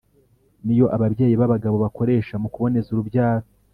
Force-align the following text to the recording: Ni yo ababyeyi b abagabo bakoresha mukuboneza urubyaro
Ni 0.65 0.73
yo 0.79 0.85
ababyeyi 0.95 1.33
b 1.39 1.41
abagabo 1.47 1.75
bakoresha 1.83 2.33
mukuboneza 2.41 2.87
urubyaro 2.91 3.45